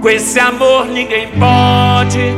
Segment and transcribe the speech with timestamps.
[0.00, 2.32] Com esse amor ninguém pode,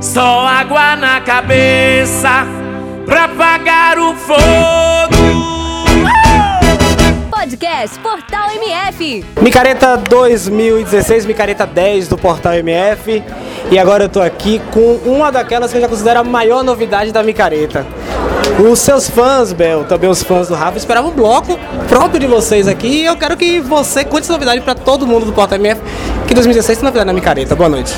[0.00, 2.46] só água na cabeça
[3.04, 4.40] pra apagar o fogo.
[7.30, 9.26] Podcast Portal MF.
[9.42, 13.22] Micareta 2016, Micareta 10 do Portal MF.
[13.70, 17.12] E agora eu tô aqui com uma daquelas que eu já considero a maior novidade
[17.12, 17.84] da Micareta.
[18.70, 21.58] Os seus fãs, Bel, também os fãs do Rafa, esperavam um bloco
[21.88, 22.86] próprio de vocês aqui.
[22.86, 25.80] E eu quero que você conte essa novidade para todo mundo do Portal MF,
[26.32, 27.54] que 2016 tem novidade na Micareta.
[27.54, 27.92] Boa noite.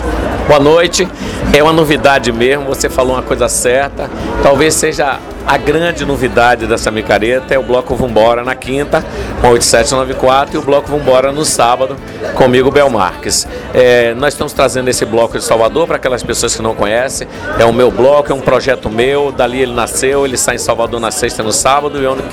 [0.46, 1.08] Boa noite.
[1.54, 4.10] É uma novidade mesmo, você falou uma coisa certa.
[4.42, 9.04] Talvez seja a grande novidade dessa micareta é o bloco Vambora na quinta,
[9.42, 11.96] com 8794, e o bloco Vambora no sábado,
[12.34, 13.46] comigo, Bel Marques.
[13.74, 17.28] É, nós estamos trazendo esse bloco de Salvador para aquelas pessoas que não conhecem.
[17.58, 20.98] É o meu bloco, é um projeto meu, dali ele nasceu, ele sai em Salvador
[20.98, 22.24] na sexta e no sábado, e o ano,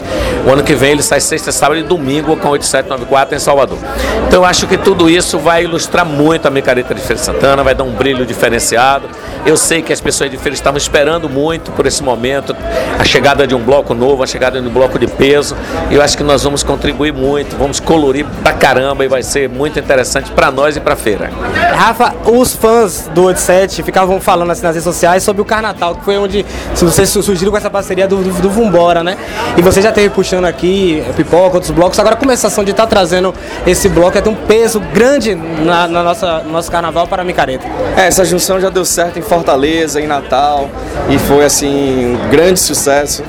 [0.48, 3.78] o ano que vem ele sai sexta, sábado e domingo com 8794 em Salvador.
[4.26, 7.76] Então eu acho que tudo isso vai ilustrar muito a micareta de Feira Santana, vai
[7.76, 9.08] dar um brilho diferenciado.
[9.46, 12.56] Eu sei que as pessoas de Feira estavam esperando muito por esse momento
[12.98, 15.56] a chegada de um bloco novo, a chegada de um bloco de peso.
[15.92, 19.48] E eu acho que nós vamos contribuir muito, vamos colorir pra caramba e vai ser
[19.48, 21.30] muito interessante para nós e pra feira.
[21.76, 26.04] Rafa, os fãs do 87 ficavam falando assim nas redes sociais sobre o Carnatal, que
[26.04, 26.44] foi onde
[26.76, 29.16] vocês surgiram com essa parceria do, do, do Vumbora, né?
[29.56, 32.00] E você já teve puxando aqui pipoca, outros blocos.
[32.00, 33.34] Agora a começação de estar tá trazendo
[33.66, 37.26] esse bloco é ter um peso grande na, na, nossa, no nosso carnaval para a
[37.26, 37.66] micareta.
[37.98, 40.70] É, essa junção já deu certo em Fortaleza, em Natal,
[41.10, 43.24] e foi assim um grande sucesso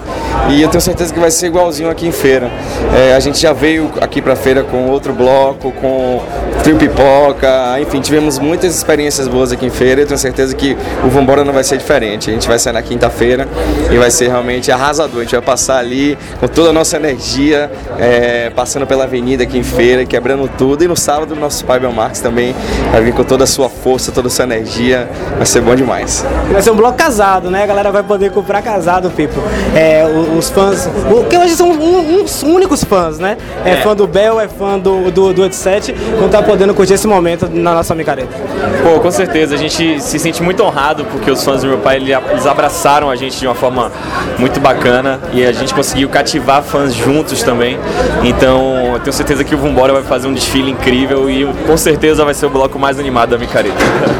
[0.50, 2.50] e eu tenho certeza que vai ser igualzinho aqui em feira.
[2.94, 6.20] É, a gente já veio aqui para feira com outro bloco, com
[6.62, 10.76] trio pipoca, enfim, tivemos muitas experiências boas aqui em feira e eu tenho certeza que
[11.04, 12.30] o Vambora não vai ser diferente.
[12.30, 13.48] A gente vai sair na quinta-feira
[13.90, 15.20] e vai ser realmente arrasador.
[15.20, 19.58] A gente vai passar ali com toda a nossa energia, é, passando pela avenida aqui
[19.58, 20.84] em feira, quebrando tudo.
[20.84, 22.54] E no sábado, nosso pai Belmarques também
[22.90, 24.51] vai vir com toda a sua força, toda a sua energia.
[25.36, 26.24] Vai ser bom demais.
[26.50, 27.64] Vai ser um bloco casado, né?
[27.64, 29.40] A galera vai poder comprar casado, Pipo
[29.74, 30.04] é,
[30.36, 30.88] os fãs,
[31.28, 33.36] que hoje são uns únicos fãs, né?
[33.64, 36.94] É, é, fã do Bel, é fã do, do, do 87, não tá podendo curtir
[36.94, 38.34] esse momento na nossa micareta.
[38.82, 41.96] Pô, com certeza, a gente se sente muito honrado porque os fãs do meu pai,
[41.96, 43.90] eles abraçaram a gente de uma forma
[44.38, 47.78] muito bacana e a gente conseguiu cativar fãs juntos também.
[48.22, 52.24] Então, eu tenho certeza que o Vambora vai fazer um desfile incrível e com certeza
[52.24, 53.76] vai ser o bloco mais animado da micareta.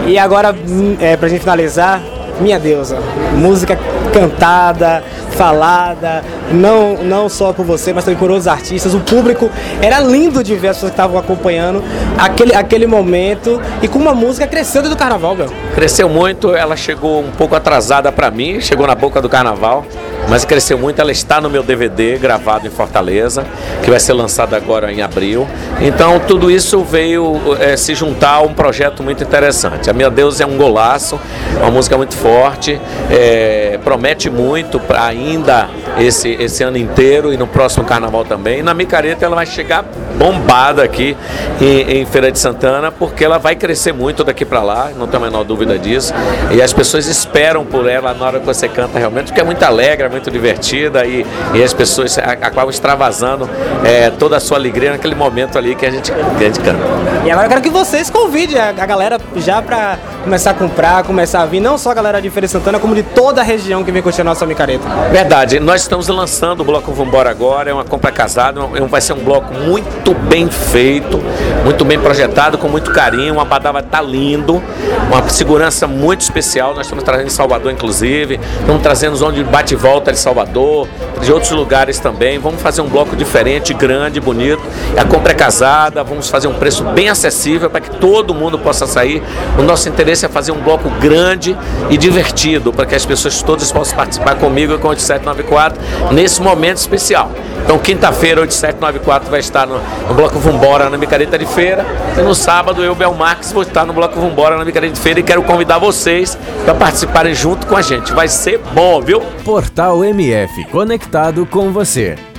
[0.06, 0.54] E agora,
[1.00, 2.00] é, pra gente finalizar,
[2.40, 2.98] minha deusa,
[3.36, 3.78] música
[4.12, 5.02] cantada,
[5.32, 6.22] falada,
[6.52, 8.94] não, não só por você, mas também por outros artistas.
[8.94, 9.50] O público
[9.80, 11.82] era lindo de ver as pessoas que estavam acompanhando
[12.18, 15.46] aquele, aquele momento e com uma música cresceu dentro do carnaval, meu.
[15.74, 19.84] Cresceu muito, ela chegou um pouco atrasada para mim, chegou na boca do carnaval
[20.28, 21.00] mas cresceu muito.
[21.00, 23.44] Ela está no meu DVD gravado em Fortaleza,
[23.82, 25.46] que vai ser lançado agora em abril.
[25.80, 29.90] Então tudo isso veio é, se juntar a um projeto muito interessante.
[29.90, 31.18] A Minha Deus é um golaço,
[31.58, 32.80] uma música muito forte,
[33.10, 35.68] é, promete muito ainda
[35.98, 38.62] esse, esse ano inteiro e no próximo carnaval também.
[38.62, 39.84] Na Micareta ela vai chegar
[40.16, 41.16] bombada aqui
[41.60, 45.22] em, em Feira de Santana, porque ela vai crescer muito daqui para lá, não tenho
[45.22, 46.12] a menor dúvida disso.
[46.50, 49.62] E as pessoas esperam por ela na hora que você canta realmente, porque é muito
[49.62, 53.48] alegre, é muito divertida e, e as pessoas acabam extravasando
[53.84, 56.80] é, toda a sua alegria naquele momento ali que a gente, que a gente canta.
[57.24, 61.02] E agora eu quero que vocês convidem a, a galera já para começar a comprar,
[61.02, 63.44] começar a vir, não só a galera de Feira de Santana, como de toda a
[63.44, 64.88] região que vem curtir a nossa micareta.
[65.10, 69.24] Verdade, nós estamos lançando o bloco Vambora agora, é uma compra casada, vai ser um
[69.24, 71.20] bloco muito bem feito,
[71.64, 74.62] muito bem projetado, com muito carinho, uma badava tá lindo,
[75.08, 79.76] uma segurança muito especial, nós estamos trazendo em Salvador inclusive, estamos trazendo onde bate e
[79.76, 80.88] volta de Salvador,
[81.20, 84.62] de outros lugares também, vamos fazer um bloco diferente, grande, bonito,
[84.96, 88.86] a compra é casada, vamos fazer um preço bem acessível para que todo mundo possa
[88.86, 89.22] sair,
[89.58, 91.56] o nosso interesse é fazer um bloco grande
[91.90, 96.78] e divertido, para que as pessoas todas possam participar comigo com o 8794 nesse momento
[96.78, 97.30] especial.
[97.64, 99.78] Então, quinta-feira, 8794 vai estar no,
[100.08, 101.86] no Bloco Vambora na Micareta de Feira.
[102.18, 105.20] E no sábado, eu, Bel Marques, vou estar no Bloco Vambora na Micareta de Feira
[105.20, 108.12] e quero convidar vocês para participarem junto com a gente.
[108.12, 109.20] Vai ser bom, viu?
[109.44, 112.31] Portal MF, conectado com você.